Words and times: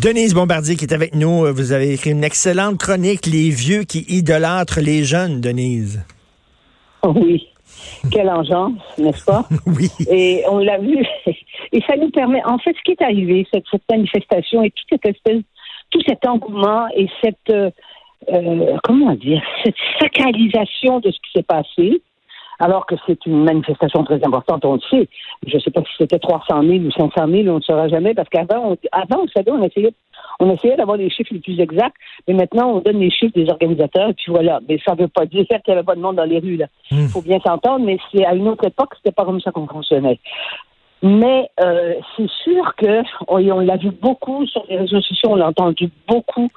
Denise 0.00 0.32
Bombardier 0.32 0.76
qui 0.76 0.84
est 0.84 0.94
avec 0.94 1.16
nous. 1.16 1.52
Vous 1.52 1.72
avez 1.72 1.92
écrit 1.94 2.10
une 2.10 2.22
excellente 2.22 2.78
chronique, 2.78 3.26
Les 3.26 3.50
vieux 3.50 3.82
qui 3.82 4.04
idolâtrent 4.08 4.80
les 4.80 5.02
jeunes, 5.02 5.40
Denise. 5.40 6.04
Oui. 7.02 7.48
Quelle 8.12 8.30
engeance, 8.30 8.78
n'est-ce 8.96 9.24
pas? 9.24 9.44
Oui. 9.66 9.88
Et 10.08 10.44
on 10.48 10.58
l'a 10.58 10.78
vu. 10.78 11.04
Et 11.72 11.80
ça 11.82 11.96
nous 11.96 12.10
permet, 12.10 12.40
en 12.44 12.58
fait, 12.58 12.76
ce 12.76 12.82
qui 12.84 12.92
est 12.92 13.02
arrivé, 13.02 13.44
cette, 13.52 13.64
cette 13.70 13.82
manifestation 13.90 14.62
et 14.62 14.70
toute 14.70 14.86
cette 14.88 15.06
espèce, 15.06 15.42
tout 15.90 16.00
cet 16.06 16.24
engouement 16.26 16.86
et 16.94 17.08
cette, 17.22 17.36
euh, 17.50 17.70
euh, 18.32 18.76
comment 18.84 19.14
dire, 19.14 19.42
cette 19.64 19.74
sacralisation 20.00 21.00
de 21.00 21.10
ce 21.10 21.16
qui 21.16 21.30
s'est 21.34 21.42
passé, 21.42 22.00
alors 22.58 22.86
que 22.86 22.94
c'est 23.06 23.24
une 23.26 23.44
manifestation 23.44 24.04
très 24.04 24.24
importante, 24.24 24.64
on 24.64 24.74
le 24.74 24.80
sait. 24.90 25.08
Je 25.46 25.56
ne 25.56 25.60
sais 25.60 25.70
pas 25.70 25.82
si 25.82 25.92
c'était 25.98 26.18
300 26.18 26.62
000 26.62 26.72
ou 26.84 26.90
500 26.90 27.10
000, 27.28 27.48
on 27.48 27.56
ne 27.56 27.60
saura 27.60 27.88
jamais, 27.88 28.14
parce 28.14 28.28
qu'avant, 28.28 28.72
on, 28.72 28.76
avant, 28.92 29.22
vous 29.22 29.28
savez, 29.34 29.50
on 29.50 29.62
essayait, 29.62 29.92
on 30.40 30.50
essayait 30.50 30.76
d'avoir 30.76 30.96
les 30.96 31.10
chiffres 31.10 31.32
les 31.32 31.40
plus 31.40 31.60
exacts, 31.60 31.96
mais 32.26 32.34
maintenant, 32.34 32.70
on 32.70 32.80
donne 32.80 33.00
les 33.00 33.10
chiffres 33.10 33.34
des 33.34 33.48
organisateurs, 33.48 34.10
et 34.10 34.14
puis 34.14 34.32
voilà. 34.32 34.60
Mais 34.68 34.78
ça 34.84 34.94
ne 34.94 35.02
veut 35.02 35.08
pas 35.08 35.26
dire 35.26 35.46
qu'il 35.48 35.60
n'y 35.68 35.74
avait 35.74 35.84
pas 35.84 35.94
de 35.94 36.00
monde 36.00 36.16
dans 36.16 36.24
les 36.24 36.38
rues, 36.38 36.56
là. 36.56 36.66
Il 36.90 37.08
faut 37.08 37.22
bien 37.22 37.38
s'entendre, 37.40 37.84
mais 37.84 37.98
c'est 38.12 38.24
à 38.24 38.34
une 38.34 38.48
autre 38.48 38.66
époque, 38.66 38.94
c'était 38.96 39.14
pas 39.14 39.24
comme 39.24 39.40
ça 39.40 39.50
qu'on 39.52 39.66
fonctionnait. 39.66 40.18
Mais 41.00 41.48
euh, 41.60 41.94
c'est 42.16 42.28
sûr 42.42 42.74
que 42.74 43.02
on, 43.28 43.36
on 43.36 43.60
l'a 43.60 43.76
vu 43.76 43.90
beaucoup 43.90 44.44
sur 44.46 44.64
les 44.68 44.78
réseaux 44.78 45.00
sociaux, 45.00 45.30
on 45.30 45.36
l'a 45.36 45.46
entendu 45.46 45.90
beaucoup 46.08 46.48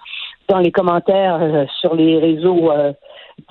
dans 0.49 0.59
les 0.59 0.71
commentaires 0.71 1.39
euh, 1.41 1.65
sur 1.79 1.95
les 1.95 2.17
réseaux 2.19 2.71
euh, 2.71 2.91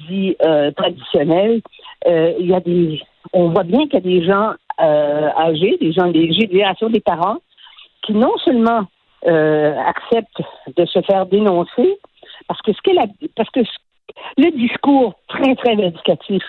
dits 0.09 0.37
euh, 0.45 0.71
traditionnels. 0.73 1.63
Euh, 2.07 2.35
Il 2.39 2.47
y 2.47 2.55
a 2.55 2.61
des, 2.61 3.01
on 3.33 3.49
voit 3.51 3.65
bien 3.65 3.81
qu'il 3.87 3.95
y 3.95 3.97
a 3.97 4.01
des 4.01 4.25
gens 4.25 4.53
euh, 4.81 5.29
âgés, 5.37 5.77
des 5.81 5.93
gens 5.93 6.09
des 6.11 6.33
générations 6.33 6.89
des 6.89 7.01
parents, 7.01 7.37
qui 8.03 8.13
non 8.15 8.37
seulement 8.45 8.87
euh, 9.27 9.75
acceptent 9.87 10.43
de 10.77 10.85
se 10.87 11.01
faire 11.03 11.27
dénoncer, 11.27 11.99
parce 12.49 12.61
que 12.63 12.73
ce 12.73 12.81
qu'elle 12.83 12.99
a, 12.99 13.07
parce 13.37 13.51
que 13.51 13.63
ce- 13.63 13.71
le 14.39 14.51
discours 14.53 15.15
très 15.29 15.55
très 15.57 15.77
vindicatif 15.77 16.43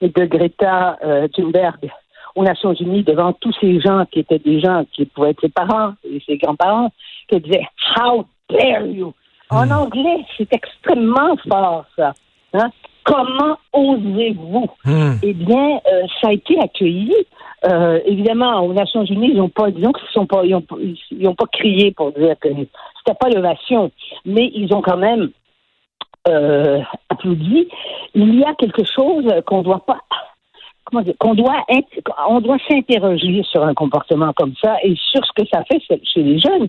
de 0.00 0.24
Greta 0.24 0.98
Thunberg 1.34 1.90
aux 2.34 2.42
Nations 2.42 2.72
Unies 2.74 3.04
devant 3.04 3.32
tous 3.34 3.54
ces 3.60 3.80
gens 3.80 4.04
qui 4.10 4.20
étaient 4.20 4.40
des 4.40 4.60
gens 4.60 4.84
qui 4.92 5.04
pouvaient 5.06 5.30
être 5.30 5.40
ses 5.40 5.48
parents 5.50 5.92
et 6.02 6.20
ses 6.26 6.36
grands-parents, 6.38 6.90
qui 7.28 7.38
disaient 7.40 7.66
How 7.96 8.24
dare 8.50 8.86
you? 8.86 9.12
En 9.50 9.70
anglais, 9.70 10.24
c'est 10.36 10.52
extrêmement 10.52 11.36
fort, 11.48 11.84
ça. 11.96 12.12
Hein? 12.54 12.70
Comment 13.04 13.56
osez-vous? 13.72 14.66
Hmm. 14.84 15.12
Eh 15.22 15.34
bien, 15.34 15.76
euh, 15.92 16.02
ça 16.20 16.28
a 16.28 16.32
été 16.32 16.58
accueilli. 16.58 17.14
Euh, 17.66 18.00
évidemment, 18.06 18.60
aux 18.60 18.72
Nations 18.72 19.04
Unies, 19.04 19.30
ils 19.32 19.36
n'ont 19.38 19.48
pas, 19.48 19.70
disons 19.70 19.92
qu'ils 19.92 20.08
sont 20.08 20.26
pas, 20.26 20.44
ils 20.44 20.54
ont, 20.54 20.60
pas- 20.60 20.76
ils 21.10 21.28
ont 21.28 21.34
pas 21.34 21.46
crié 21.52 21.92
pour 21.92 22.12
dire 22.12 22.34
que 22.40 22.48
c'était 22.48 23.18
pas 23.18 23.28
l'ovation, 23.30 23.90
mais 24.24 24.50
ils 24.54 24.72
ont 24.74 24.82
quand 24.82 24.96
même 24.98 25.30
euh, 26.28 26.80
applaudi. 27.10 27.68
Il 28.14 28.38
y 28.38 28.44
a 28.44 28.54
quelque 28.54 28.84
chose 28.84 29.26
qu'on 29.46 29.62
doit 29.62 29.84
pas, 29.84 29.98
comment 30.84 31.02
dire, 31.02 31.14
qu'on 31.18 31.34
doit 31.34 31.62
être, 31.68 31.88
on 32.28 32.40
doit 32.40 32.58
s'interroger 32.68 33.42
sur 33.44 33.62
un 33.62 33.74
comportement 33.74 34.32
comme 34.34 34.54
ça 34.62 34.76
et 34.82 34.94
sur 34.96 35.24
ce 35.24 35.32
que 35.42 35.46
ça 35.48 35.62
fait 35.64 35.80
chez 35.80 36.22
les 36.22 36.38
jeunes 36.38 36.68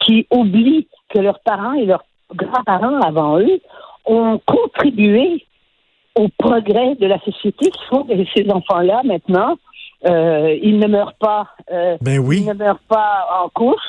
qui 0.00 0.26
oublient 0.30 0.86
que 1.08 1.18
leurs 1.20 1.40
parents 1.40 1.74
et 1.74 1.86
leurs 1.86 2.04
grands-parents 2.34 3.00
avant 3.00 3.38
eux 3.38 3.60
ont 4.06 4.40
contribué 4.46 5.44
au 6.16 6.28
progrès 6.38 6.94
de 7.00 7.06
la 7.06 7.18
société 7.20 7.70
qui 7.70 7.80
font 7.90 8.04
que 8.04 8.12
ces 8.34 8.50
enfants-là, 8.50 9.02
maintenant, 9.04 9.56
euh, 10.06 10.56
ils 10.62 10.78
ne 10.78 10.86
meurent 10.86 11.14
pas, 11.18 11.46
euh, 11.72 11.96
Ben 12.00 12.18
oui. 12.18 12.38
ils 12.40 12.48
ne 12.48 12.54
meurent 12.54 12.82
pas 12.88 13.26
en 13.42 13.48
couche 13.48 13.82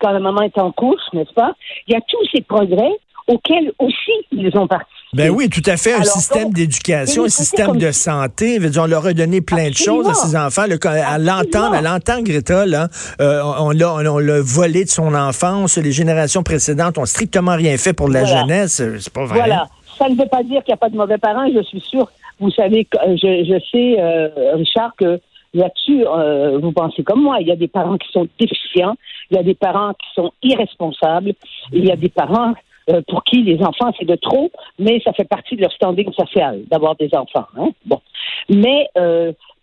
quand 0.00 0.10
la 0.10 0.20
maman 0.20 0.42
est 0.42 0.58
en 0.58 0.72
couche, 0.72 1.00
n'est-ce 1.12 1.32
pas? 1.34 1.52
Il 1.86 1.94
y 1.94 1.96
a 1.96 2.00
tous 2.00 2.26
ces 2.34 2.40
progrès 2.42 2.90
auxquels 3.28 3.72
aussi 3.78 4.12
ils 4.32 4.50
ont 4.56 4.66
participé. 4.66 4.96
Ben 5.12 5.30
oui, 5.30 5.48
tout 5.48 5.62
à 5.66 5.76
fait. 5.76 5.92
Un 5.92 6.04
système 6.04 6.52
d'éducation, 6.52 7.24
un 7.24 7.28
système 7.28 7.76
de 7.76 7.90
santé. 7.90 8.58
Dire, 8.60 8.82
on 8.82 8.86
leur 8.86 9.04
a 9.06 9.12
donné 9.12 9.40
plein 9.40 9.68
de 9.68 9.74
choses 9.74 10.08
à 10.08 10.14
ces 10.14 10.36
enfants. 10.36 10.64
Quand- 10.80 10.90
à 10.90 11.18
l'entendre, 11.18 11.74
à 11.74 11.82
l'entendre 11.82 12.22
Greta, 12.22 12.64
là, 12.64 12.86
euh, 13.20 13.42
on 13.58 13.70
l'a 13.70 13.92
on, 13.94 14.18
l'a 14.18 14.40
volé 14.40 14.84
de 14.84 14.88
son 14.90 15.12
enfance. 15.14 15.78
Les 15.78 15.90
générations 15.92 16.44
précédentes 16.44 16.96
ont 16.96 17.06
strictement 17.06 17.56
rien 17.56 17.76
fait 17.76 17.92
pour 17.92 18.08
la 18.08 18.20
Voilà. 18.22 18.40
jeunesse. 18.40 18.82
C'est 19.00 19.12
pas 19.12 19.24
vrai. 19.24 19.38
Voilà. 19.40 19.66
Ça 20.00 20.08
ne 20.08 20.14
veut 20.14 20.28
pas 20.28 20.42
dire 20.42 20.64
qu'il 20.64 20.72
n'y 20.72 20.78
a 20.78 20.78
pas 20.78 20.88
de 20.88 20.96
mauvais 20.96 21.18
parents. 21.18 21.46
Je 21.54 21.62
suis 21.62 21.80
sûre, 21.80 22.10
vous 22.38 22.50
savez, 22.50 22.88
euh, 23.06 23.16
je, 23.16 23.60
sais, 23.70 24.00
euh, 24.00 24.54
Richard, 24.54 24.96
que 24.96 25.20
là-dessus, 25.52 26.06
euh, 26.06 26.58
vous 26.58 26.72
pensez 26.72 27.02
comme 27.02 27.22
moi. 27.22 27.36
Il 27.42 27.48
y 27.48 27.52
a 27.52 27.56
des 27.56 27.68
parents 27.68 27.98
qui 27.98 28.10
sont 28.10 28.26
déficients, 28.38 28.94
il 29.30 29.36
y 29.36 29.38
a 29.38 29.42
des 29.42 29.54
parents 29.54 29.92
qui 29.92 30.08
sont 30.14 30.32
irresponsables, 30.42 31.34
il 31.72 31.84
y 31.84 31.92
a 31.92 31.96
des 31.96 32.08
parents 32.08 32.54
pour 33.08 33.22
qui 33.22 33.42
les 33.42 33.62
enfants, 33.62 33.92
c'est 33.96 34.06
de 34.06 34.16
trop, 34.16 34.50
mais 34.78 35.00
ça 35.04 35.12
fait 35.12 35.28
partie 35.28 35.54
de 35.54 35.60
leur 35.60 35.70
standing 35.70 36.10
social 36.12 36.62
d'avoir 36.70 36.96
des 36.96 37.14
enfants. 37.14 37.46
Hein? 37.56 37.68
Bon. 37.84 38.00
Mais, 38.48 38.88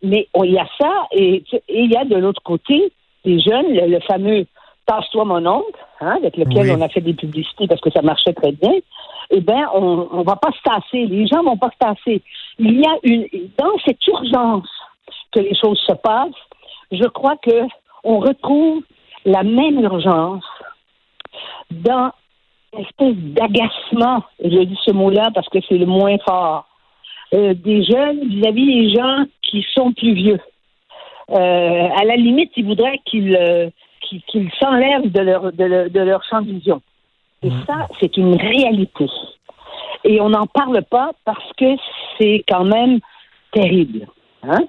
mais 0.02 0.28
oh, 0.34 0.46
il 0.46 0.54
y 0.54 0.60
a 0.60 0.68
ça, 0.80 1.08
et 1.12 1.44
il 1.68 1.92
y 1.92 1.98
a 1.98 2.06
de 2.06 2.16
l'autre 2.16 2.42
côté 2.42 2.94
des 3.26 3.40
jeunes, 3.40 3.74
le 3.74 4.00
fameux 4.02 4.46
Passe-toi 4.88 5.26
mon 5.26 5.46
oncle, 5.46 5.86
hein, 6.02 6.16
avec 6.18 6.38
lequel 6.38 6.64
Oui. 6.64 6.76
on 6.76 6.82
a 6.82 6.90
fait 6.90 7.02
des 7.02 7.14
publicités 7.14 7.68
parce 7.68 7.82
que 7.82 7.92
ça 7.92 8.02
marchait 8.02 8.34
très 8.34 8.54
bien 8.54 8.74
eh 9.30 9.42
bien, 9.42 9.70
on 9.74 10.20
ne 10.20 10.24
va 10.24 10.36
pas 10.36 10.52
se 10.52 10.62
tasser. 10.64 11.06
Les 11.06 11.28
gens 11.28 11.44
vont 11.44 11.58
pas 11.58 11.70
se 11.72 11.78
tasser. 11.78 12.22
Il 12.60 12.80
y 12.80 12.86
a 12.86 12.96
une, 13.04 13.28
dans 13.58 13.78
cette 13.86 14.06
urgence 14.08 14.70
que 15.32 15.40
les 15.40 15.56
choses 15.56 15.80
se 15.86 15.94
passent, 15.94 16.32
je 16.92 17.04
crois 17.08 17.36
que 17.38 17.68
on 18.04 18.20
retrouve 18.20 18.84
la 19.26 19.44
même 19.44 19.80
urgence 19.82 20.46
dans 21.72 22.12
une 22.74 22.82
espèce 22.82 23.16
d'agacement, 23.16 24.24
je 24.42 24.64
dis 24.64 24.80
ce 24.86 24.92
mot-là 24.92 25.32
parce 25.34 25.50
que 25.50 25.60
c'est 25.68 25.78
le 25.78 25.86
moins 25.86 26.18
fort, 26.26 26.66
euh, 27.34 27.54
des 27.54 27.84
jeunes 27.84 28.28
vis-à-vis 28.30 28.66
des 28.66 28.96
gens 28.96 29.26
qui 29.42 29.66
sont 29.76 29.92
plus 29.92 30.14
vieux. 30.14 30.40
Euh, 31.30 31.90
à 31.98 32.06
la 32.06 32.16
limite, 32.16 32.52
ils 32.56 32.66
voudraient 32.66 33.02
qu'ils 33.06 33.36
euh, 33.36 33.70
qu'ils 34.08 34.52
s'enlèvent 34.60 35.12
de 35.12 35.22
leur, 35.22 35.52
de, 35.52 35.64
leur, 35.64 35.90
de 35.90 36.00
leur 36.00 36.24
champ 36.24 36.42
de 36.42 36.52
vision. 36.52 36.82
Et 37.44 37.50
ça, 37.68 37.88
c'est 38.00 38.18
une 38.18 38.36
réalité. 38.36 39.06
Et 40.04 40.20
on 40.22 40.30
n'en 40.30 40.48
parle 40.48 40.82
pas 40.84 41.12
parce 41.26 41.52
que 41.58 41.76
c'est 42.18 42.44
quand 42.48 42.66
même 42.66 43.00
terrible. 43.52 44.08
Hein? 44.44 44.64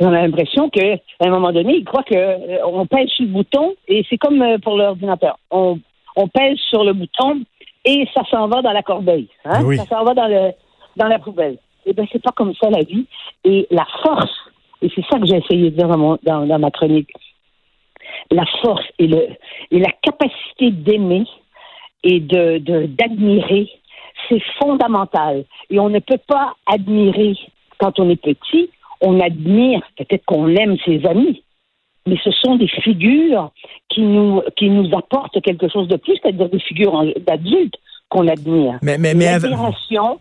On 0.00 0.08
a 0.12 0.22
l'impression 0.22 0.68
qu'à 0.68 0.96
un 1.20 1.30
moment 1.30 1.52
donné, 1.52 1.76
ils 1.76 1.84
croient 1.84 2.04
qu'on 2.04 2.86
pèse 2.86 3.08
sur 3.08 3.24
le 3.24 3.30
bouton 3.30 3.74
et 3.88 4.04
c'est 4.08 4.18
comme 4.18 4.40
euh, 4.42 4.58
pour 4.58 4.76
l'ordinateur. 4.76 5.38
On, 5.50 5.78
on 6.16 6.28
pèse 6.28 6.58
sur 6.70 6.84
le 6.84 6.92
bouton 6.92 7.42
et 7.84 8.08
ça 8.14 8.22
s'en 8.30 8.48
va 8.48 8.62
dans 8.62 8.72
la 8.72 8.82
corbeille. 8.82 9.28
Hein? 9.44 9.62
Oui. 9.64 9.76
Ça 9.76 9.86
s'en 9.86 10.04
va 10.04 10.14
dans, 10.14 10.28
le, 10.28 10.52
dans 10.96 11.08
la 11.08 11.18
poubelle. 11.18 11.58
Eh 11.86 11.92
bien, 11.92 12.06
c'est 12.10 12.22
pas 12.22 12.32
comme 12.32 12.54
ça 12.54 12.70
la 12.70 12.82
vie. 12.82 13.06
Et 13.44 13.66
la 13.70 13.86
force, 14.02 14.32
et 14.80 14.90
c'est 14.94 15.04
ça 15.10 15.18
que 15.18 15.26
j'ai 15.26 15.36
essayé 15.36 15.70
de 15.70 15.76
dire 15.76 15.88
dans, 15.88 15.98
mon, 15.98 16.18
dans, 16.22 16.46
dans 16.46 16.58
ma 16.58 16.70
chronique, 16.70 17.10
la 18.30 18.44
force 18.62 18.84
et, 18.98 19.06
le, 19.06 19.28
et 19.70 19.78
la 19.78 19.90
capacité 20.02 20.70
d'aimer 20.70 21.24
et 22.04 22.20
de 22.20 22.58
d'admirer, 22.86 23.70
c'est 24.28 24.42
fondamental. 24.60 25.44
Et 25.70 25.78
on 25.78 25.88
ne 25.88 25.98
peut 25.98 26.20
pas 26.26 26.54
admirer 26.66 27.34
quand 27.78 27.98
on 27.98 28.10
est 28.10 28.20
petit. 28.20 28.70
On 29.00 29.20
admire, 29.20 29.80
peut-être 29.96 30.24
qu'on 30.24 30.48
aime 30.48 30.76
ses 30.84 31.04
amis, 31.06 31.42
mais 32.06 32.16
ce 32.22 32.30
sont 32.30 32.56
des 32.56 32.68
figures 32.68 33.50
qui 33.88 34.02
nous 34.02 34.42
qui 34.56 34.70
nous 34.70 34.88
apportent 34.96 35.40
quelque 35.40 35.68
chose 35.68 35.88
de 35.88 35.96
plus, 35.96 36.18
c'est-à-dire 36.22 36.48
des 36.48 36.60
figures 36.60 37.04
d'adultes 37.26 37.76
qu'on 38.08 38.28
admire. 38.28 38.78
Mais, 38.82 38.98
mais, 38.98 39.14
mais 39.14 39.24
L'admiration 39.24 40.18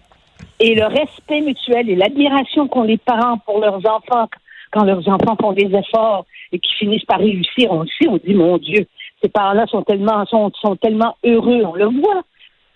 et 0.59 0.75
le 0.75 0.85
respect 0.85 1.41
mutuel 1.41 1.89
et 1.89 1.95
l'admiration 1.95 2.67
qu'ont 2.67 2.83
les 2.83 2.97
parents 2.97 3.37
pour 3.39 3.59
leurs 3.59 3.85
enfants 3.85 4.27
quand 4.71 4.83
leurs 4.83 5.07
enfants 5.07 5.35
font 5.39 5.53
des 5.53 5.69
efforts 5.73 6.25
et 6.51 6.59
qui 6.59 6.73
finissent 6.75 7.05
par 7.05 7.19
réussir, 7.19 7.71
on 7.71 7.81
le 7.81 7.87
sait, 7.87 8.07
on 8.07 8.17
dit 8.17 8.33
mon 8.33 8.57
Dieu, 8.57 8.87
ces 9.21 9.29
parents-là 9.29 9.67
sont 9.67 9.83
tellement 9.83 10.25
sont, 10.25 10.51
sont 10.61 10.75
tellement 10.75 11.15
heureux, 11.23 11.63
on 11.65 11.75
le 11.75 11.85
voit. 11.85 12.23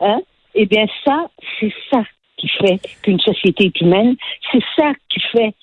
Hein? 0.02 0.20
Eh 0.54 0.66
bien, 0.66 0.86
ça, 1.04 1.28
c'est 1.60 1.74
ça 1.92 2.04
qui 2.38 2.48
fait 2.50 2.80
qu'une 3.02 3.20
société 3.20 3.66
est 3.66 3.82
humaine, 3.82 4.16
c'est 4.52 4.64
ça 4.78 4.92
qui 5.10 5.20
fait 5.32 5.54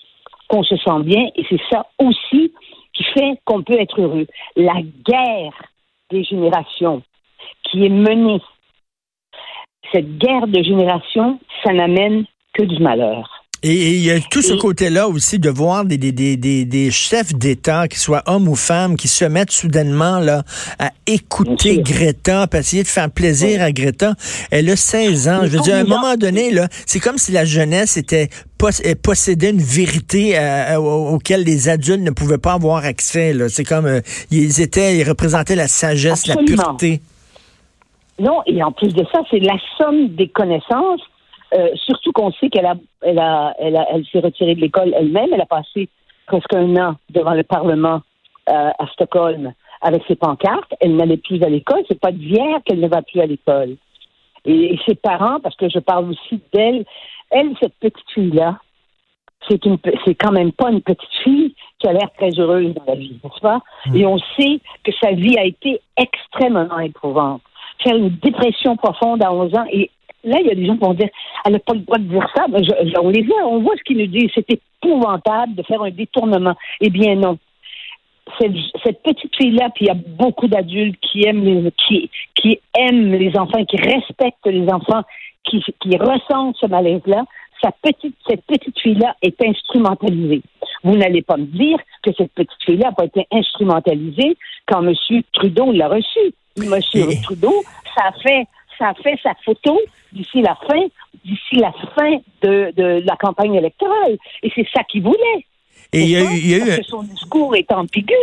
qu'on 0.49 0.63
se 0.63 0.77
sent 0.77 1.03
bien 1.05 1.29
et 1.35 1.45
c'est 1.49 1.61
ça 1.71 1.87
aussi 1.99 2.53
qui 2.95 3.05
fait 3.05 3.39
qu'on 3.45 3.63
peut 3.63 3.79
être 3.79 4.01
heureux. 4.01 4.27
La 4.57 4.81
guerre 5.07 5.63
des 6.11 6.25
générations 6.25 7.03
qui 7.65 7.85
est 7.87 7.91
menée, 7.91 8.41
cette 9.93 10.19
guerre 10.19 10.47
de 10.47 10.63
génération, 10.63 11.39
ça 11.65 11.73
n'amène 11.73 12.25
que 12.53 12.65
du 12.65 12.83
malheur. 12.83 13.32
Et 13.65 13.93
il 13.93 14.03
y 14.05 14.11
a 14.11 14.19
tout 14.19 14.43
ce 14.43 14.55
côté-là 14.55 15.07
aussi 15.07 15.39
de 15.39 15.49
voir 15.49 15.85
des, 15.85 15.97
des, 15.97 16.11
des, 16.11 16.37
des, 16.37 16.65
des 16.65 16.91
chefs 16.91 17.33
d'État, 17.33 17.87
qu'ils 17.87 18.01
soient 18.01 18.25
hommes 18.27 18.49
ou 18.49 18.57
femmes, 18.57 18.97
qui 18.97 19.07
se 19.07 19.25
mettent 19.25 19.53
soudainement 19.53 20.19
là 20.19 20.43
à 20.81 20.91
écouter. 21.07 21.81
Greta, 21.81 22.49
puis 22.49 22.59
essayer 22.59 22.83
de 22.83 22.89
faire 22.89 23.09
plaisir 23.11 23.63
à 23.63 23.71
Greta. 23.71 24.15
Elle 24.51 24.69
a 24.69 24.75
16 24.75 25.29
ans. 25.29 25.39
Mais 25.43 25.49
Je 25.49 25.53
veux 25.57 25.63
dire, 25.63 25.77
à 25.77 25.79
un 25.79 25.85
moment 25.85 26.17
donné, 26.17 26.51
là, 26.51 26.67
c'est 26.87 26.99
comme 26.99 27.19
si 27.19 27.31
la 27.31 27.45
jeunesse 27.45 27.97
était 27.97 28.31
pos- 28.59 28.83
euh, 28.85 28.95
possédait 29.01 29.51
une 29.51 29.63
vérité 29.63 30.37
euh, 30.37 30.77
au- 30.81 31.11
auquel 31.15 31.45
les 31.45 31.69
adultes 31.69 32.01
ne 32.03 32.11
pouvaient 32.11 32.39
pas 32.39 32.55
avoir 32.55 32.85
accès. 32.85 33.33
là. 33.33 33.49
C'est 33.49 33.65
comme 33.65 33.87
euh, 33.87 34.01
ils 34.33 34.61
étaient, 34.61 34.97
ils 34.99 35.09
représentaient 35.09 35.55
la 35.57 35.69
sagesse, 35.69 36.29
Absolument. 36.29 36.57
la 36.57 36.65
pureté. 36.65 37.01
Non, 38.19 38.41
et 38.47 38.61
en 38.63 38.73
plus 38.73 38.93
de 38.93 39.05
ça, 39.13 39.21
c'est 39.31 39.39
la 39.39 39.57
somme 39.79 40.09
des 40.17 40.29
connaissances. 40.29 41.01
Euh, 41.55 41.69
surtout 41.77 42.13
qu'on 42.13 42.33
sait 42.33 42.49
qu'elle 42.49 42.67
a, 42.67 42.75
elle 43.03 43.19
a, 43.19 43.55
elle 43.59 43.77
a, 43.77 43.87
elle 43.93 44.07
s'est 44.07 44.21
retirée 44.21 44.55
de 44.55 44.61
l'école 44.61 44.95
elle-même. 44.97 45.31
Elle 45.33 45.41
a 45.41 45.47
passé 45.47 45.89
presque 46.27 46.55
un 46.55 46.77
an 46.77 46.95
devant 47.11 47.35
le 47.35 47.43
Parlement 47.43 48.01
euh, 48.49 48.71
à 48.79 48.87
Stockholm 48.93 49.53
avec 49.83 50.03
ses 50.09 50.17
pancartes. 50.17 50.73
Elle 50.81 50.97
n'allait 50.97 51.19
plus 51.19 51.43
à 51.43 51.49
l'école. 51.49 51.83
C'est 51.89 52.01
pas 52.01 52.13
d'hier 52.13 52.61
qu'elle 52.65 52.81
ne 52.81 52.89
va 52.89 53.03
plus 53.03 53.21
à 53.21 53.27
l'école. 53.27 53.77
Et, 54.45 54.79
ses 54.87 54.95
parents, 54.95 55.41
parce 55.41 55.57
que 55.57 55.69
je 55.69 55.79
parle 55.79 56.11
aussi 56.11 56.41
d'elle, 56.53 56.85
elle, 57.31 57.55
cette 57.61 57.75
petite 57.81 58.11
fille-là, 58.15 58.59
c'est 59.49 59.65
une, 59.65 59.79
c'est 60.05 60.15
quand 60.15 60.33
même 60.33 60.53
pas 60.53 60.71
une 60.71 60.83
petite 60.83 61.13
fille 61.23 61.55
qui 61.79 61.89
a 61.89 61.93
l'air 61.93 62.11
très 62.17 62.31
heureuse 62.39 62.75
dans 62.75 62.85
la 62.87 62.95
vie, 62.95 63.19
n'est-ce 63.23 63.41
pas? 63.41 63.61
Mm. 63.87 63.97
Et 63.97 64.07
on 64.07 64.19
sait 64.19 64.61
que 64.85 64.93
sa 65.01 65.13
vie 65.13 65.37
a 65.37 65.45
été 65.45 65.81
extrêmement 65.97 66.79
éprouvante. 66.79 67.43
Faire 67.83 67.97
une 67.97 68.11
dépression 68.11 68.77
profonde 68.77 69.23
à 69.23 69.33
11 69.33 69.55
ans 69.57 69.65
et 69.71 69.91
là, 70.25 70.39
il 70.41 70.47
y 70.47 70.51
a 70.51 70.55
des 70.55 70.67
gens 70.67 70.75
qui 70.75 70.85
vont 70.85 70.95
dire, 70.95 71.09
elle 71.45 71.53
n'a 71.53 71.59
pas 71.59 71.75
le 71.75 71.81
droit 71.81 71.99
de 71.99 72.05
dire 72.05 72.29
ça. 72.35 72.47
Mais 72.49 72.63
je, 72.65 73.01
on 73.01 73.11
les 73.11 73.23
voit, 73.23 73.47
on 73.47 73.61
voit 73.61 73.75
ce 73.77 73.83
qu'ils 73.83 73.99
nous 73.99 74.07
disent. 74.07 74.31
C'est 74.35 74.51
épouvantable 74.51 75.55
de 75.55 75.63
faire 75.63 75.83
un 75.83 75.91
détournement. 75.91 76.55
Eh 76.81 76.91
bien, 76.91 77.17
non 77.17 77.39
cette, 78.41 79.03
petite 79.03 79.35
fille-là, 79.37 79.71
puis 79.75 79.87
il 79.87 79.89
y 79.89 79.91
a 79.91 79.95
beaucoup 79.95 80.49
d'adultes 80.49 80.99
qui 81.01 81.27
aiment 81.27 81.45
les, 81.45 81.73
qui, 81.87 82.11
qui 82.35 82.61
aiment 82.79 83.13
les 83.13 83.37
enfants, 83.37 83.65
qui 83.65 83.77
respectent 83.77 84.47
les 84.47 84.69
enfants, 84.69 85.03
qui, 85.45 85.63
qui 85.81 85.97
ressentent 85.97 86.57
ce 86.61 86.67
malaise-là. 86.67 87.25
Sa 87.63 87.71
petite, 87.83 88.17
cette 88.29 88.45
petite 88.45 88.79
fille-là 88.81 89.15
est 89.23 89.41
instrumentalisée. 89.43 90.43
Vous 90.83 90.97
n'allez 90.97 91.23
pas 91.23 91.37
me 91.37 91.47
dire 91.47 91.79
que 92.03 92.11
cette 92.17 92.33
petite 92.33 92.63
fille-là 92.65 92.87
n'a 92.87 92.93
pas 92.93 93.05
été 93.05 93.27
instrumentalisée 93.31 94.37
quand 94.67 94.85
M. 94.85 94.95
Trudeau 95.33 95.73
l'a 95.73 95.89
reçue. 95.89 96.35
M. 96.57 96.75
Trudeau, 97.23 97.55
ça 97.97 98.09
a 98.09 98.13
fait, 98.13 98.47
ça 98.79 98.89
a 98.89 98.95
fait 98.95 99.19
sa 99.23 99.35
photo 99.45 99.79
d'ici 100.13 100.43
la 100.43 100.57
fin, 100.67 100.83
d'ici 101.25 101.57
la 101.57 101.73
fin 101.95 102.19
de, 102.43 102.73
de 102.77 103.03
la 103.07 103.17
campagne 103.17 103.55
électorale. 103.55 104.17
Et 104.43 104.51
c'est 104.55 104.67
ça 104.75 104.83
qu'il 104.85 105.03
voulait. 105.03 105.47
Et 105.93 106.03
il 106.03 106.11
y 106.11 106.17
a, 106.55 106.79
eu, 106.79 106.83
son 106.85 107.03
discours 107.03 107.55
est 107.55 107.71
ambigu. 107.71 108.15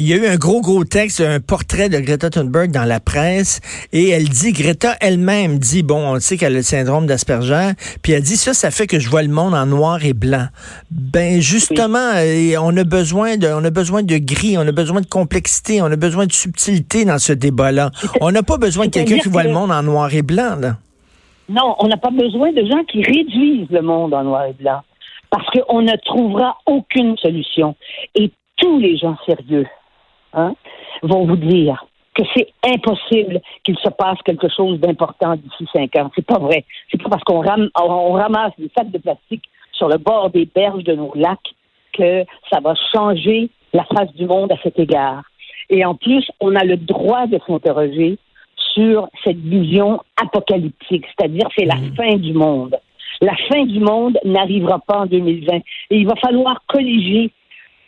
Il 0.00 0.06
y 0.06 0.12
a 0.12 0.16
eu 0.16 0.26
un 0.26 0.36
gros, 0.36 0.60
gros 0.60 0.84
texte, 0.84 1.20
un 1.20 1.40
portrait 1.40 1.88
de 1.88 1.98
Greta 1.98 2.30
Thunberg 2.30 2.70
dans 2.70 2.84
la 2.84 3.00
presse, 3.00 3.60
et 3.92 4.10
elle 4.10 4.28
dit, 4.28 4.52
Greta 4.52 4.96
elle-même 5.00 5.58
dit, 5.58 5.82
bon, 5.82 6.14
on 6.14 6.20
sait 6.20 6.36
qu'elle 6.36 6.54
a 6.54 6.58
le 6.58 6.62
syndrome 6.62 7.06
d'Asperger, 7.06 7.72
puis 8.00 8.12
elle 8.12 8.22
dit, 8.22 8.36
ça, 8.36 8.54
ça 8.54 8.70
fait 8.70 8.86
que 8.86 9.00
je 9.00 9.08
vois 9.08 9.22
le 9.22 9.28
monde 9.28 9.54
en 9.54 9.66
noir 9.66 10.04
et 10.04 10.12
blanc. 10.12 10.46
Ben, 10.92 11.40
justement, 11.40 12.12
on 12.60 12.76
a 12.76 12.84
besoin 12.84 13.36
de, 13.38 13.48
on 13.48 13.64
a 13.64 13.70
besoin 13.70 14.04
de 14.04 14.18
gris, 14.18 14.56
on 14.56 14.66
a 14.66 14.72
besoin 14.72 15.00
de 15.00 15.06
complexité, 15.06 15.82
on 15.82 15.86
a 15.86 15.96
besoin 15.96 16.26
de 16.26 16.32
subtilité 16.32 17.04
dans 17.04 17.18
ce 17.18 17.32
débat-là. 17.32 17.90
On 18.20 18.30
n'a 18.30 18.44
pas 18.44 18.56
besoin 18.56 18.86
de 18.86 18.90
quelqu'un 18.90 19.18
qui 19.18 19.28
voit 19.28 19.42
le 19.42 19.52
monde 19.52 19.72
en 19.72 19.82
noir 19.82 20.14
et 20.14 20.22
blanc, 20.22 20.56
là. 20.60 20.76
Non, 21.48 21.76
on 21.78 21.88
n'a 21.88 21.96
pas 21.96 22.10
besoin 22.10 22.52
de 22.52 22.64
gens 22.66 22.84
qui 22.84 23.02
réduisent 23.02 23.70
le 23.70 23.80
monde 23.82 24.12
en 24.12 24.24
noir 24.24 24.46
et 24.46 24.52
blanc 24.52 24.80
parce 25.30 25.48
qu'on 25.50 25.82
ne 25.82 25.96
trouvera 26.04 26.58
aucune 26.66 27.16
solution. 27.18 27.74
Et 28.14 28.30
tous 28.56 28.78
les 28.78 28.96
gens 28.96 29.16
sérieux 29.26 29.66
hein, 30.32 30.54
vont 31.02 31.26
vous 31.26 31.36
dire 31.36 31.84
que 32.14 32.22
c'est 32.34 32.48
impossible 32.64 33.40
qu'il 33.64 33.78
se 33.78 33.88
passe 33.90 34.18
quelque 34.24 34.48
chose 34.48 34.80
d'important 34.80 35.36
d'ici 35.36 35.66
cinq 35.72 35.96
ans. 35.96 36.10
C'est 36.14 36.26
pas 36.26 36.38
vrai. 36.38 36.64
C'est 36.90 37.00
pas 37.00 37.10
parce 37.10 37.22
qu'on 37.24 37.40
ramasse 37.40 38.52
des 38.58 38.70
sacs 38.76 38.90
de 38.90 38.98
plastique 38.98 39.44
sur 39.72 39.88
le 39.88 39.98
bord 39.98 40.30
des 40.30 40.46
berges 40.46 40.84
de 40.84 40.94
nos 40.94 41.12
lacs 41.14 41.54
que 41.92 42.24
ça 42.50 42.60
va 42.60 42.74
changer 42.92 43.50
la 43.72 43.84
face 43.84 44.12
du 44.14 44.26
monde 44.26 44.50
à 44.52 44.56
cet 44.62 44.78
égard. 44.78 45.22
Et 45.70 45.84
en 45.84 45.94
plus, 45.94 46.26
on 46.40 46.56
a 46.56 46.64
le 46.64 46.76
droit 46.76 47.26
de 47.26 47.38
s'interroger 47.46 48.18
sur 48.78 49.08
cette 49.24 49.38
vision 49.38 50.00
apocalyptique, 50.16 51.04
c'est-à-dire 51.06 51.48
c'est 51.56 51.64
la 51.64 51.76
mmh. 51.76 51.94
fin 51.96 52.16
du 52.16 52.32
monde. 52.32 52.76
La 53.20 53.34
fin 53.50 53.64
du 53.64 53.80
monde 53.80 54.16
n'arrivera 54.24 54.78
pas 54.78 55.00
en 55.00 55.06
2020. 55.06 55.56
Et 55.56 55.62
il 55.90 56.06
va 56.06 56.14
falloir 56.16 56.62
colliger 56.68 57.32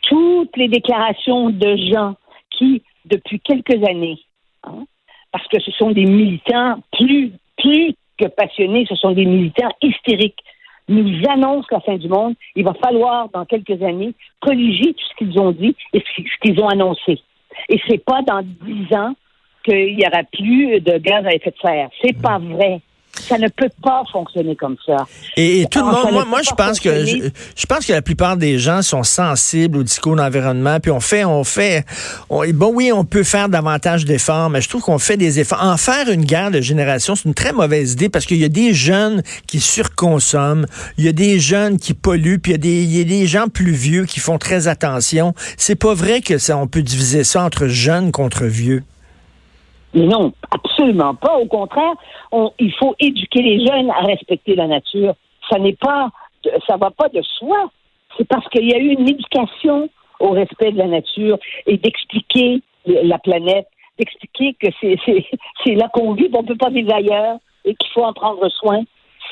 toutes 0.01 0.55
les 0.57 0.67
déclarations 0.67 1.49
de 1.49 1.77
gens 1.93 2.15
qui, 2.49 2.83
depuis 3.05 3.39
quelques 3.39 3.81
années, 3.87 4.19
hein, 4.63 4.83
parce 5.31 5.47
que 5.47 5.61
ce 5.61 5.71
sont 5.71 5.91
des 5.91 6.05
militants 6.05 6.79
plus, 6.97 7.31
plus 7.57 7.95
que 8.17 8.27
passionnés, 8.27 8.85
ce 8.89 8.95
sont 8.95 9.11
des 9.11 9.25
militants 9.25 9.71
hystériques, 9.81 10.43
nous 10.89 11.21
annoncent 11.29 11.67
la 11.71 11.79
fin 11.79 11.95
du 11.95 12.09
monde. 12.09 12.35
Il 12.55 12.65
va 12.65 12.73
falloir, 12.73 13.29
dans 13.29 13.45
quelques 13.45 13.81
années, 13.81 14.13
colliger 14.41 14.93
tout 14.93 15.05
ce 15.11 15.15
qu'ils 15.15 15.39
ont 15.39 15.51
dit 15.51 15.75
et 15.93 16.03
ce 16.17 16.37
qu'ils 16.41 16.59
ont 16.59 16.67
annoncé. 16.67 17.19
Et 17.69 17.79
c'est 17.87 18.03
pas 18.03 18.21
dans 18.23 18.41
dix 18.41 18.93
ans 18.93 19.13
qu'il 19.63 19.99
y 19.99 20.05
aura 20.05 20.23
plus 20.31 20.79
de 20.81 20.97
gaz 20.97 21.25
à 21.25 21.33
effet 21.33 21.51
de 21.51 21.67
serre. 21.67 21.89
C'est 22.01 22.19
pas 22.19 22.39
vrai 22.39 22.81
ça 23.19 23.37
ne 23.37 23.47
peut 23.47 23.69
pas 23.81 24.03
fonctionner 24.11 24.55
comme 24.55 24.77
ça. 24.85 25.05
Et, 25.37 25.65
tout 25.69 25.79
le 25.79 25.85
monde, 25.85 26.11
moi, 26.11 26.25
moi 26.25 26.41
je 26.41 26.51
pense 26.51 26.79
que 26.79 27.05
je, 27.05 27.65
pense 27.65 27.85
que 27.85 27.91
la 27.91 28.01
plupart 28.01 28.37
des 28.37 28.57
gens 28.57 28.81
sont 28.81 29.03
sensibles 29.03 29.77
au 29.77 29.83
discours 29.83 30.15
d'environnement, 30.15 30.79
puis 30.79 30.91
on 30.91 30.99
fait, 30.99 31.25
on 31.25 31.43
fait, 31.43 31.85
bon 32.29 32.71
oui, 32.73 32.91
on 32.91 33.05
peut 33.05 33.23
faire 33.23 33.49
davantage 33.49 34.05
d'efforts, 34.05 34.49
mais 34.49 34.61
je 34.61 34.69
trouve 34.69 34.81
qu'on 34.81 34.99
fait 34.99 35.17
des 35.17 35.39
efforts. 35.39 35.63
En 35.63 35.77
faire 35.77 36.09
une 36.09 36.25
guerre 36.25 36.51
de 36.51 36.61
génération, 36.61 37.15
c'est 37.15 37.25
une 37.25 37.33
très 37.33 37.53
mauvaise 37.53 37.93
idée 37.93 38.09
parce 38.09 38.25
qu'il 38.25 38.37
y 38.37 38.45
a 38.45 38.49
des 38.49 38.73
jeunes 38.73 39.21
qui 39.47 39.59
surconsomment, 39.59 40.65
il 40.97 41.05
y 41.05 41.07
a 41.07 41.13
des 41.13 41.39
jeunes 41.39 41.77
qui 41.77 41.93
polluent, 41.93 42.39
puis 42.39 42.53
il 42.53 42.55
y 42.55 42.55
a 42.55 42.57
des, 42.57 42.83
il 42.83 42.97
y 42.97 43.01
a 43.01 43.03
des 43.03 43.27
gens 43.27 43.47
plus 43.47 43.71
vieux 43.71 44.05
qui 44.05 44.19
font 44.19 44.37
très 44.37 44.67
attention. 44.67 45.33
C'est 45.57 45.75
pas 45.75 45.93
vrai 45.93 46.21
que 46.21 46.37
ça, 46.37 46.57
on 46.57 46.67
peut 46.67 46.81
diviser 46.81 47.23
ça 47.23 47.43
entre 47.43 47.67
jeunes 47.67 48.11
contre 48.11 48.45
vieux. 48.45 48.83
Mais 49.93 50.05
non, 50.05 50.31
absolument 50.49 51.15
pas. 51.15 51.37
Au 51.37 51.45
contraire, 51.45 51.93
il 52.59 52.73
faut 52.79 52.95
éduquer 52.99 53.41
les 53.41 53.65
jeunes 53.65 53.89
à 53.91 54.01
respecter 54.05 54.55
la 54.55 54.67
nature. 54.67 55.13
Ça 55.49 55.59
n'est 55.59 55.75
pas, 55.75 56.09
ça 56.67 56.77
va 56.77 56.91
pas 56.91 57.09
de 57.09 57.21
soi. 57.21 57.69
C'est 58.17 58.27
parce 58.27 58.47
qu'il 58.49 58.69
y 58.69 58.73
a 58.73 58.77
eu 58.77 58.89
une 58.89 59.09
éducation 59.09 59.89
au 60.19 60.31
respect 60.31 60.71
de 60.71 60.77
la 60.77 60.87
nature 60.87 61.37
et 61.65 61.77
d'expliquer 61.77 62.61
la 62.85 63.17
planète, 63.19 63.67
d'expliquer 63.97 64.55
que 64.59 64.67
c'est 64.81 65.75
là 65.75 65.89
qu'on 65.93 66.13
vit, 66.13 66.29
qu'on 66.29 66.43
peut 66.43 66.55
pas 66.55 66.69
vivre 66.69 66.93
ailleurs 66.93 67.37
et 67.65 67.75
qu'il 67.75 67.89
faut 67.91 68.03
en 68.03 68.13
prendre 68.13 68.47
soin. 68.49 68.81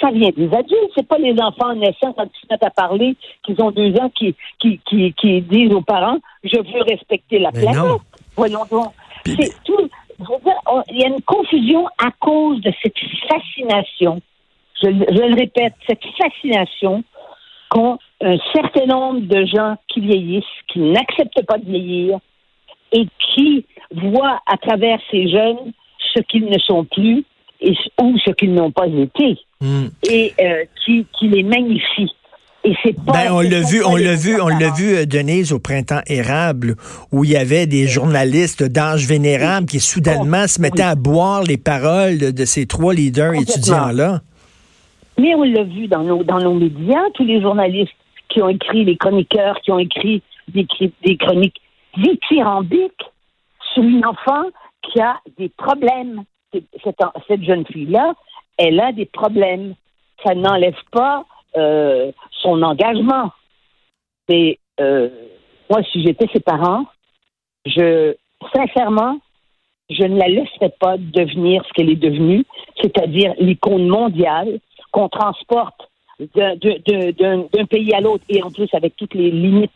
Ça 0.01 0.11
vient 0.11 0.29
des 0.29 0.53
adultes, 0.53 0.91
c'est 0.95 1.07
pas 1.07 1.17
les 1.17 1.35
enfants 1.41 1.73
naissants 1.75 2.13
quand 2.13 2.23
ils 2.23 2.39
se 2.39 2.47
mettent 2.49 2.63
à 2.63 2.69
parler, 2.69 3.15
qu'ils 3.43 3.61
ont 3.61 3.71
deux 3.71 3.93
ans, 3.97 4.09
qui, 4.09 4.33
qui, 4.59 4.79
qui, 4.85 5.13
qui 5.13 5.41
disent 5.41 5.73
aux 5.73 5.81
parents, 5.81 6.19
je 6.43 6.57
veux 6.57 6.81
respecter 6.83 7.39
la 7.39 7.51
planète. 7.51 7.99
Voyons 8.35 8.65
donc. 8.71 8.93
C'est 9.25 9.53
tout 9.63 9.89
il 10.89 10.97
y 10.97 11.03
a 11.03 11.07
une 11.07 11.21
confusion 11.21 11.87
à 11.97 12.11
cause 12.19 12.61
de 12.61 12.71
cette 12.81 12.97
fascination. 13.27 14.21
Je, 14.81 14.87
le 14.87 15.35
répète, 15.35 15.73
cette 15.87 16.03
fascination 16.17 17.03
qu'ont 17.69 17.97
un 18.21 18.37
certain 18.53 18.85
nombre 18.85 19.21
de 19.21 19.45
gens 19.45 19.75
qui 19.87 20.01
vieillissent, 20.01 20.43
qui 20.67 20.79
n'acceptent 20.79 21.45
pas 21.45 21.57
de 21.57 21.65
vieillir 21.65 22.19
et 22.91 23.05
qui 23.19 23.65
voient 23.91 24.39
à 24.45 24.57
travers 24.57 24.99
ces 25.11 25.29
jeunes 25.29 25.71
ce 26.15 26.21
qu'ils 26.23 26.45
ne 26.45 26.57
sont 26.59 26.85
plus 26.85 27.23
et, 27.61 27.75
ou 28.01 28.17
ce 28.25 28.31
qu'ils 28.31 28.53
n'ont 28.53 28.71
pas 28.71 28.87
été 28.87 29.39
hmm. 29.61 29.87
et 30.09 30.33
euh, 30.39 30.65
qui, 30.83 31.05
qui 31.17 31.27
les 31.27 31.43
magnifient. 31.43 32.15
Ben, 32.63 33.31
on 33.31 33.39
l'a 33.39 33.61
vu, 33.61 33.83
on 33.85 33.95
l'a 33.95 34.15
vu, 34.15 34.39
on 34.41 34.49
l'a 34.49 34.69
vu, 34.71 35.07
Denise, 35.07 35.53
au 35.53 35.59
printemps 35.59 36.01
érable, 36.07 36.75
où 37.11 37.23
il 37.23 37.31
y 37.31 37.37
avait 37.37 37.67
des 37.67 37.87
journalistes 37.87 38.63
d'âge 38.63 39.07
vénérable 39.07 39.67
qui 39.67 39.79
soudainement 39.79 40.45
se 40.47 40.61
mettaient 40.61 40.83
à 40.83 40.95
boire 40.95 41.43
les 41.43 41.57
paroles 41.57 42.17
de, 42.17 42.45
ces 42.45 42.65
trois 42.65 42.93
leaders 42.93 43.33
étudiants-là. 43.33 44.19
Mais 45.17 45.35
on 45.35 45.43
l'a 45.43 45.63
vu 45.63 45.87
dans 45.87 46.03
nos, 46.03 46.23
dans 46.23 46.39
nos 46.39 46.53
médias, 46.53 47.09
tous 47.13 47.23
les 47.23 47.41
journalistes 47.41 47.93
qui 48.27 48.41
ont 48.41 48.49
écrit, 48.49 48.83
les 48.83 48.97
chroniqueurs 48.97 49.59
qui 49.61 49.71
ont 49.71 49.79
écrit 49.79 50.21
des, 50.49 50.67
des 51.05 51.17
chroniques 51.17 51.61
dithyrambiques 51.97 53.03
sur 53.73 53.83
une 53.83 54.05
enfant 54.05 54.43
qui 54.83 54.99
a 54.99 55.17
des 55.37 55.49
problèmes. 55.49 56.23
Cette, 56.83 56.97
cette 57.27 57.43
jeune 57.43 57.65
fille-là, 57.65 58.13
elle 58.57 58.79
a 58.79 58.91
des 58.91 59.05
problèmes. 59.05 59.75
Ça 60.25 60.35
n'enlève 60.35 60.75
pas 60.91 61.25
euh, 61.57 62.11
son 62.41 62.61
engagement. 62.61 63.31
Euh, 64.29 65.09
moi, 65.69 65.81
si 65.91 66.03
j'étais 66.03 66.27
ses 66.31 66.39
parents, 66.39 66.85
je, 67.65 68.15
sincèrement, 68.53 69.19
je 69.89 70.03
ne 70.03 70.17
la 70.17 70.27
laisserais 70.27 70.73
pas 70.79 70.97
devenir 70.97 71.63
ce 71.67 71.73
qu'elle 71.73 71.89
est 71.89 71.95
devenue, 71.95 72.45
c'est-à-dire 72.81 73.33
l'icône 73.39 73.87
mondiale 73.87 74.59
qu'on 74.91 75.09
transporte 75.09 75.89
d'un 76.35 77.65
pays 77.69 77.93
à 77.93 78.01
l'autre 78.01 78.23
et 78.29 78.43
en 78.43 78.51
plus 78.51 78.69
avec 78.73 78.95
toutes 78.95 79.13
les 79.13 79.31
limites 79.31 79.71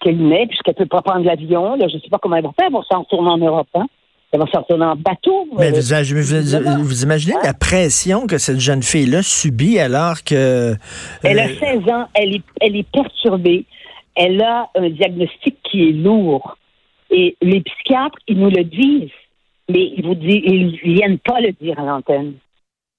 qu'elle 0.00 0.16
met, 0.16 0.46
puisqu'elle 0.46 0.74
ne 0.74 0.84
peut 0.84 0.88
pas 0.88 1.02
prendre 1.02 1.24
l'avion. 1.24 1.76
je 1.78 1.84
ne 1.84 2.00
sais 2.00 2.10
pas 2.10 2.18
comment 2.18 2.36
elle 2.36 2.44
va 2.44 2.52
faire 2.58 2.70
pour 2.70 2.84
s'en 2.84 3.00
retourner 3.00 3.30
en 3.30 3.38
Europe. 3.38 3.68
Hein. 3.74 3.86
Elle 4.34 4.40
va 4.40 4.46
sortir 4.50 4.80
en 4.82 4.96
bateau. 4.96 5.46
Mais 5.56 5.70
vous, 5.70 6.84
vous, 6.84 7.02
imaginez 7.04 7.36
la 7.44 7.54
pression 7.54 8.26
que 8.26 8.36
cette 8.36 8.58
jeune 8.58 8.82
fille-là 8.82 9.22
subit 9.22 9.78
alors 9.78 10.24
que... 10.24 10.72
Euh, 10.72 10.74
elle 11.22 11.38
a 11.38 11.46
16 11.46 11.88
ans, 11.88 12.08
elle 12.14 12.34
est, 12.34 12.42
elle 12.60 12.74
est 12.74 12.88
perturbée, 12.90 13.64
elle 14.16 14.42
a 14.42 14.68
un 14.74 14.90
diagnostic 14.90 15.56
qui 15.62 15.88
est 15.88 15.92
lourd. 15.92 16.58
Et 17.12 17.36
les 17.42 17.60
psychiatres, 17.60 18.18
ils 18.26 18.36
nous 18.40 18.50
le 18.50 18.64
disent. 18.64 19.12
mais 19.68 19.92
ils 19.96 20.04
vous 20.04 20.16
disent, 20.16 20.42
ils 20.82 20.94
viennent 20.94 21.20
pas 21.20 21.40
le 21.40 21.52
dire 21.52 21.78
à 21.78 21.84
l'antenne. 21.84 22.34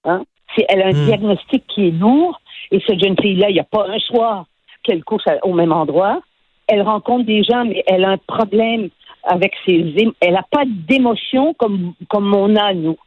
Hein? 0.05 0.23
Elle 0.69 0.81
a 0.83 0.87
un 0.87 0.93
Hmm. 0.93 1.05
diagnostic 1.05 1.67
qui 1.67 1.89
est 1.89 1.91
lourd, 1.91 2.39
et 2.71 2.81
cette 2.87 3.03
jeune 3.03 3.17
fille-là, 3.21 3.49
il 3.49 3.55
n'y 3.55 3.59
a 3.59 3.65
pas 3.65 3.87
un 3.89 3.99
soir 3.99 4.45
qu'elle 4.83 5.03
couche 5.03 5.23
au 5.43 5.51
même 5.51 5.73
endroit. 5.73 6.21
Elle 6.67 6.81
rencontre 6.81 7.25
des 7.25 7.43
gens, 7.43 7.65
mais 7.65 7.83
elle 7.87 8.05
a 8.05 8.11
un 8.11 8.17
problème 8.25 8.87
avec 9.25 9.53
ses 9.65 9.93
Elle 10.21 10.33
n'a 10.33 10.45
pas 10.49 10.63
d'émotion 10.65 11.53
comme, 11.55 11.93
comme 12.09 12.33
on 12.33 12.55
a, 12.55 12.73
nous. 12.73 12.97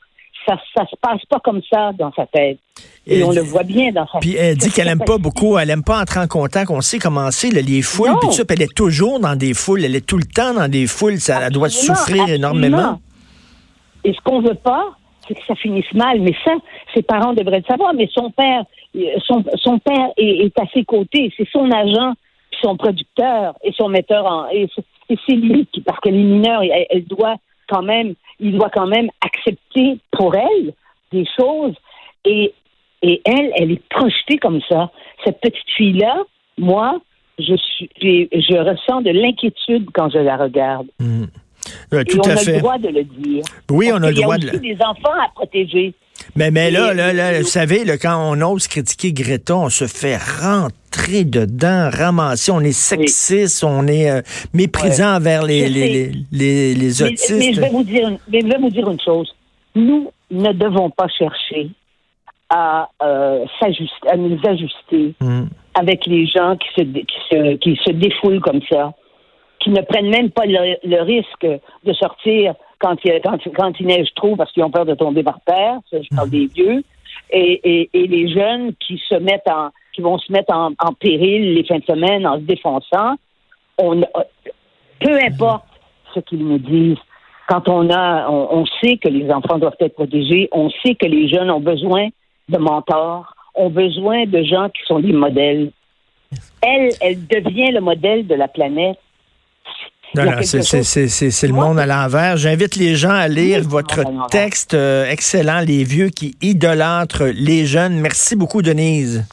Ça 0.47 0.57
ça 0.77 0.87
se 0.87 0.97
passe 1.01 1.25
pas 1.29 1.41
comme 1.41 1.61
ça 1.71 1.93
dans 1.99 2.13
sa 2.13 2.27
tête. 2.27 2.59
Et 3.07 3.19
Et- 3.19 3.25
on 3.25 3.33
le 3.33 3.41
voit 3.43 3.65
bien 3.65 3.93
dans 3.93 4.07
sa 4.07 4.19
Puis 4.19 4.37
elle 4.37 4.57
dit 4.57 4.71
qu'elle 4.71 4.89
aime 4.89 5.03
pas 5.05 5.19
beaucoup, 5.19 5.59
elle 5.59 5.71
aime 5.71 5.83
pas 5.83 6.01
entrer 6.01 6.21
en 6.21 6.27
contact. 6.27 6.71
On 6.71 6.81
sait 6.81 6.99
comment 6.99 7.31
c'est, 7.31 7.51
les 7.51 7.83
foules, 7.83 8.11
puis 8.21 8.29
tout 8.29 8.33
ça, 8.33 8.45
elle 8.49 8.63
est 8.63 8.75
toujours 8.75 9.21
dans 9.21 9.37
des 9.37 9.53
foules, 9.53 9.85
elle 9.85 9.97
est 9.97 10.07
tout 10.07 10.17
le 10.17 10.25
temps 10.25 10.55
dans 10.55 10.69
des 10.69 10.87
foules, 10.87 11.19
ça, 11.19 11.41
elle 11.47 11.53
doit 11.53 11.69
souffrir 11.69 12.23
absolument. 12.23 12.35
énormément. 12.53 13.01
Et 14.05 14.13
ce 14.13 14.21
qu'on 14.23 14.41
veut 14.41 14.55
pas, 14.55 14.85
c'est 15.27 15.35
que 15.35 15.45
ça 15.47 15.55
finisse 15.57 15.93
mal. 15.93 16.21
Mais 16.21 16.35
ça, 16.45 16.53
ses 16.95 17.03
parents 17.03 17.35
devraient 17.35 17.59
le 17.59 17.65
savoir. 17.65 17.93
Mais 17.95 18.09
son 18.15 18.31
père, 18.31 18.65
euh, 18.97 19.01
son, 19.27 19.45
son 19.57 19.79
père 19.79 20.09
est, 20.17 20.47
est 20.47 20.59
à 20.59 20.65
ses 20.73 20.85
côtés. 20.85 21.33
C'est 21.37 21.49
son 21.53 21.71
agent, 21.71 22.15
son 22.63 22.77
producteur 22.77 23.55
et 23.63 23.73
son 23.73 23.89
metteur 23.89 24.25
en. 24.25 24.49
Et 24.49 24.69
et 25.11 25.17
c'est 25.27 25.35
lui 25.37 25.67
qui, 25.73 25.81
parce 25.81 25.99
qu'elle 26.01 26.15
est 26.17 26.23
mineure, 26.23 26.63
elle, 26.63 26.87
elle 26.91 27.05
doit 27.05 27.37
quand 27.69 27.83
même, 27.83 28.15
il 28.41 28.57
doit 28.57 28.71
quand 28.71 28.87
même 28.87 29.09
accepter 29.21 29.99
pour 30.13 30.35
elle 30.35 30.73
des 31.13 31.25
choses. 31.39 31.75
Et, 32.25 32.53
et 33.03 33.21
elle, 33.25 33.53
elle 33.57 33.73
est 33.73 33.89
projetée 33.89 34.39
comme 34.39 34.61
ça. 34.69 34.91
Cette 35.25 35.41
petite 35.41 35.69
fille-là, 35.77 36.17
moi, 36.59 37.01
je 37.39 37.55
suis, 37.57 37.89
je 38.01 38.57
ressens 38.59 39.03
de 39.03 39.11
l'inquiétude 39.11 39.89
quand 39.95 40.11
je 40.11 40.19
la 40.19 40.37
regarde. 40.37 40.89
Mhm. 41.01 41.29
Euh, 41.93 42.03
Et 42.07 42.19
on 42.19 42.23
à 42.23 42.33
a 42.33 42.37
fait. 42.37 42.53
le 42.55 42.59
droit 42.61 42.79
de 42.79 42.89
le 42.89 43.05
dire. 43.05 43.43
Oui, 43.71 43.91
on 43.93 43.97
a 44.03 44.11
le 44.11 44.13
Il 44.13 44.19
y 44.19 44.21
a 44.21 44.23
droit 44.23 44.37
aussi 44.37 44.47
de 44.51 44.59
des 44.59 44.77
enfants 44.83 45.13
à 45.23 45.29
protéger. 45.35 45.93
Mais, 46.39 46.51
mais 46.53 46.71
là, 46.71 46.95
là, 46.95 47.13
là, 47.13 47.39
vous 47.41 47.45
savez, 47.47 47.85
là, 47.85 47.99
quand 47.99 48.17
on 48.33 48.41
ose 48.43 48.69
critiquer 48.69 49.13
Greta, 49.13 49.57
on 49.57 49.69
se 49.69 49.87
fait 49.87 50.17
rentrer 50.17 51.25
dedans, 51.25 51.91
ramasser. 51.93 52.53
On 52.53 52.61
est 52.61 52.73
sexiste, 52.73 53.65
on 53.65 53.87
est 53.89 54.11
euh, 54.11 54.23
méprisant 54.55 55.17
envers 55.17 55.43
les, 55.43 55.69
les, 55.69 55.81
sais. 55.81 55.89
les, 55.89 56.13
les, 56.33 56.75
les 56.75 56.87
Mais, 57.01 57.03
autistes. 57.07 57.35
mais 57.39 57.53
je 57.53 57.61
vais 57.61 57.69
vous 57.71 57.83
dire, 57.85 58.09
une- 58.09 58.19
mais 58.31 58.41
je 58.41 58.47
vais 58.47 58.59
vous 58.59 58.71
dire 58.71 58.89
une 58.89 59.01
chose. 59.01 59.35
Nous 59.75 60.11
ne 60.31 60.53
devons 60.53 60.91
pas 60.91 61.09
chercher 61.09 61.71
à 62.51 62.89
euh, 63.03 63.45
à 64.11 64.17
nous 64.17 64.39
ajuster 64.47 65.15
Mhm. 65.21 65.49
avec 65.75 66.07
les 66.07 66.27
gens 66.27 66.57
qui 66.57 66.69
se, 66.77 66.83
qui 66.83 67.19
se 67.31 67.57
qui 67.57 67.79
se 67.85 67.91
défoulent 67.93 68.41
comme 68.41 68.61
ça, 68.71 68.93
qui 69.61 69.71
ne 69.71 69.83
prennent 69.83 70.09
même 70.11 70.31
pas 70.31 70.47
le, 70.47 70.77
le 70.85 71.03
risque 71.03 71.47
de 71.85 71.93
sortir 71.95 72.55
quand 72.79 72.97
il, 73.05 73.21
quand, 73.23 73.39
quand 73.55 73.73
il 73.81 73.87
neige 73.87 74.09
trop 74.15 74.37
parce 74.37 74.53
qu'ils 74.53 74.63
ont 74.65 74.71
peur 74.71 74.87
de 74.87 74.95
tomber 74.95 75.23
par 75.23 75.41
terre. 75.45 75.79
Ça, 75.91 75.99
je 76.01 76.15
parle 76.15 76.31
des 76.31 76.47
vieux. 76.47 76.83
Et, 77.31 77.91
les 77.93 78.29
jeunes 78.33 78.75
qui 78.75 79.01
se 79.09 79.15
mettent 79.15 79.49
en 79.49 79.71
qui 79.93 80.01
vont 80.01 80.19
se 80.19 80.31
mettre 80.31 80.55
en, 80.55 80.93
péril 80.93 81.55
les 81.55 81.65
fins 81.65 81.79
de 81.79 81.85
semaine 81.85 82.25
en 82.27 82.37
se 82.37 82.43
défonçant. 82.43 83.17
On, 83.79 84.01
peu 85.01 85.19
importe 85.27 85.65
ce 86.15 86.21
qu'ils 86.21 86.47
nous 86.47 86.59
disent, 86.59 86.99
quand 87.49 87.69
on 87.69 87.91
a, 87.91 88.29
on, 88.31 88.61
on 88.61 88.67
sait 88.81 88.97
que 88.99 89.09
les 89.09 89.29
enfants 89.33 89.59
doivent 89.59 89.77
être 89.81 89.95
protégés, 89.95 90.49
on 90.53 90.71
sait 90.71 90.95
que 90.95 91.07
les 91.07 91.29
jeunes 91.29 91.51
ont 91.51 91.61
besoin 91.61 92.09
de 92.49 92.59
mentors, 92.59 93.35
ont 93.55 93.71
besoin 93.71 94.27
de 94.27 94.43
gens 94.45 94.69
qui 94.69 94.83
sont 94.87 95.01
des 95.01 95.13
modèles. 95.13 95.73
Elle, 96.63 96.91
elle 97.01 97.27
devient 97.27 97.73
le 97.73 97.81
modèle 97.81 98.27
de 98.27 98.35
la 98.35 98.49
planète. 98.49 98.99
Il 99.67 99.67
y 99.67 99.67
a 99.67 99.67
Non, 99.67 99.67
non, 99.67 99.98
quelque 99.98 99.98
c'est- 100.15 100.45
c'est 100.45 100.63
chose- 100.63 100.87
c'est- 100.87 101.09
c'est- 101.09 101.31
c'est 101.31 101.47
le 101.47 101.53
monde 101.53 101.79
à 101.79 101.87
l'envers. 101.87 102.37
J'invite 102.37 102.77
les 102.77 102.97
gens 102.97 103.11
à 103.11 103.29
lire 103.29 103.61
Oui, 103.63 103.67
votre 103.69 104.01
texte 104.31 104.75
euh, 104.75 105.09
excellent, 105.11 105.61
Les 105.61 105.85
vieux 105.85 106.09
qui 106.09 106.37
idolâtrent 106.41 107.27
les 107.27 107.67
jeunes. 107.67 108.01
Merci 108.01 108.35
beaucoup, 108.37 108.63
Denise. 108.63 109.25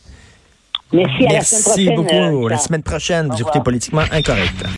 Merci 0.94 1.24
à 1.25 1.27
la 1.27 1.34
Merci 1.34 1.55
semaine 1.55 1.96
prochaine. 1.96 1.96
beaucoup. 2.32 2.46
euh, 2.46 2.50
la 2.50 2.58
semaine 2.58 2.84
prochaine, 2.84 3.27
vous 3.29 3.41
écoutez. 3.41 3.60
Politiquement 3.62 4.03
Incorrect. 4.12 4.65